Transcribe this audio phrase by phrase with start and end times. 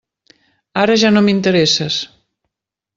[0.85, 2.03] Ara ja no m'interesses.